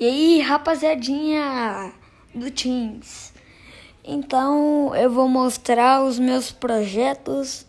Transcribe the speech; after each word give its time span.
E 0.00 0.06
aí, 0.06 0.40
rapaziadinha 0.40 1.92
do 2.32 2.52
Teams. 2.52 3.32
Então, 4.04 4.94
eu 4.94 5.10
vou 5.10 5.28
mostrar 5.28 6.04
os 6.04 6.20
meus 6.20 6.52
projetos 6.52 7.66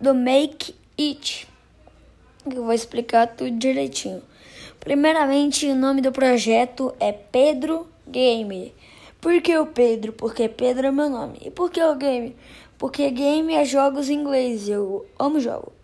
do 0.00 0.14
Make 0.14 0.74
It. 0.98 1.46
Eu 2.46 2.64
vou 2.64 2.72
explicar 2.72 3.26
tudo 3.26 3.50
direitinho. 3.58 4.22
Primeiramente, 4.80 5.66
o 5.66 5.74
nome 5.74 6.00
do 6.00 6.10
projeto 6.10 6.94
é 6.98 7.12
Pedro 7.12 7.86
Game. 8.08 8.74
Por 9.20 9.42
que 9.42 9.58
o 9.58 9.66
Pedro? 9.66 10.14
Porque 10.14 10.48
Pedro 10.48 10.86
é 10.86 10.90
meu 10.90 11.10
nome. 11.10 11.38
E 11.44 11.50
por 11.50 11.70
que 11.70 11.82
o 11.82 11.94
game? 11.94 12.34
Porque 12.78 13.10
game 13.10 13.52
é 13.52 13.66
jogos 13.66 14.08
em 14.08 14.14
inglês. 14.14 14.66
Eu 14.66 15.04
amo 15.18 15.38
jogo. 15.40 15.74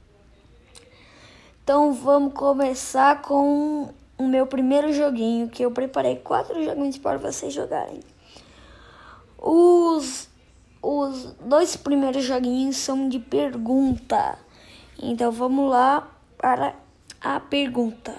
Então 1.63 1.93
vamos 1.93 2.33
começar 2.33 3.21
com 3.21 3.91
o 4.23 4.29
meu 4.29 4.47
primeiro 4.47 4.93
joguinho, 4.93 5.49
que 5.49 5.65
eu 5.65 5.71
preparei 5.71 6.17
quatro 6.17 6.63
joguinhos 6.63 6.99
para 6.99 7.19
vocês 7.19 7.53
jogarem. 7.53 8.01
Os, 9.39 10.29
os 10.81 11.33
dois 11.41 11.77
primeiros 11.77 12.25
joguinhos 12.25 12.77
são 12.77 13.09
de 13.09 13.19
pergunta. 13.19 14.39
Então 15.01 15.33
vamos 15.33 15.69
lá 15.69 16.09
para 16.39 16.75
a 17.21 17.41
pergunta. 17.41 18.15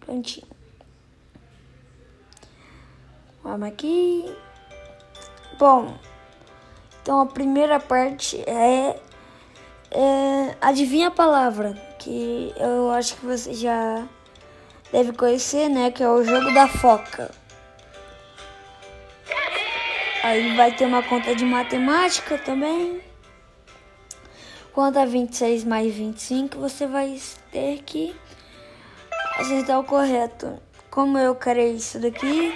Prontinho. 0.00 0.46
Vamos 3.42 3.68
aqui. 3.68 4.24
Bom, 5.58 5.96
então 7.00 7.20
a 7.20 7.26
primeira 7.26 7.78
parte 7.78 8.42
é, 8.48 9.00
é 9.90 10.56
adivinha 10.60 11.08
a 11.08 11.10
palavra, 11.12 11.72
que 12.00 12.52
eu 12.56 12.90
acho 12.90 13.14
que 13.14 13.24
você 13.24 13.54
já 13.54 14.06
deve 14.92 15.12
conhecer, 15.12 15.68
né? 15.68 15.90
Que 15.90 16.02
é 16.02 16.08
o 16.08 16.24
jogo 16.24 16.52
da 16.52 16.68
foca. 16.68 17.30
Aí 20.22 20.56
vai 20.56 20.72
ter 20.72 20.86
uma 20.86 21.02
conta 21.02 21.34
de 21.34 21.44
matemática 21.44 22.36
também. 22.38 23.00
Quanto 24.72 24.98
a 24.98 25.04
26 25.04 25.64
mais 25.64 25.94
25, 25.94 26.58
você 26.58 26.86
vai 26.86 27.18
ter 27.52 27.82
que 27.82 28.14
acertar 29.38 29.78
o 29.78 29.84
correto. 29.84 30.60
Como 30.90 31.16
eu 31.16 31.34
criei 31.34 31.74
isso 31.74 31.98
daqui, 31.98 32.52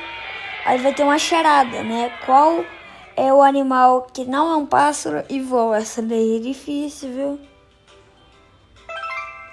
aí 0.64 0.78
vai 0.78 0.92
ter 0.92 1.02
uma 1.02 1.18
charada, 1.18 1.83
né? 1.83 2.10
Qual 2.27 2.64
é 3.16 3.33
o 3.33 3.40
animal 3.40 4.02
que 4.02 4.24
não 4.24 4.52
é 4.52 4.56
um 4.56 4.66
pássaro 4.66 5.24
e 5.28 5.40
voa? 5.40 5.78
Essa 5.78 6.02
daí 6.02 6.38
é 6.38 6.40
difícil, 6.40 7.12
viu? 7.12 7.40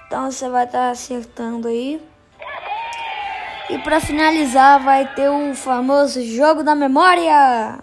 Então 0.08 0.32
você 0.32 0.50
vai 0.50 0.66
estar 0.66 0.80
tá 0.80 0.90
acertando 0.90 1.68
aí. 1.68 2.02
E 3.70 3.78
para 3.80 4.00
finalizar, 4.00 4.82
vai 4.82 5.14
ter 5.14 5.30
o 5.30 5.54
famoso 5.54 6.24
jogo 6.24 6.64
da 6.64 6.74
memória. 6.74 7.80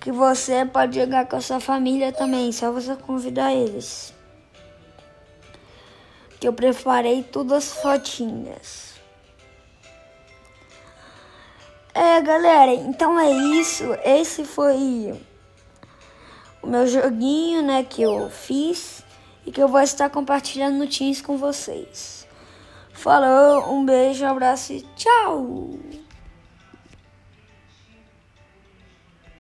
Que 0.00 0.12
você 0.12 0.64
pode 0.64 1.00
jogar 1.00 1.26
com 1.26 1.34
a 1.34 1.40
sua 1.40 1.58
família 1.58 2.12
também, 2.12 2.52
só 2.52 2.70
você 2.70 2.94
convidar 2.94 3.52
eles. 3.52 4.14
Que 6.38 6.46
eu 6.46 6.52
preparei 6.52 7.24
todas 7.24 7.64
as 7.64 7.82
fotinhas. 7.82 8.94
É, 11.92 12.20
galera, 12.20 12.72
então 12.72 13.18
é 13.18 13.32
isso. 13.32 13.84
Esse 14.04 14.44
foi 14.44 15.20
o 16.62 16.66
meu 16.68 16.86
joguinho, 16.86 17.62
né, 17.62 17.82
que 17.82 18.02
eu 18.02 18.30
fiz 18.30 19.02
e 19.44 19.50
que 19.50 19.60
eu 19.60 19.66
vou 19.66 19.80
estar 19.80 20.10
compartilhando 20.10 20.76
no 20.76 20.86
Teams 20.86 21.20
com 21.20 21.36
vocês. 21.36 22.25
Falou, 22.96 23.72
um 23.72 23.84
beijo, 23.84 24.24
um 24.24 24.28
abraço 24.28 24.72
e 24.72 24.82
tchau! 24.96 25.78